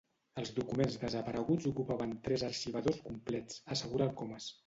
[0.41, 4.51] Els documents desapareguts ocupaven tres arxivadors complets —assegura el Comas—.